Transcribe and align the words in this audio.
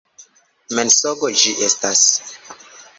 Mensogo 0.79 1.31
ĝi 1.43 1.55
estas! 1.71 2.05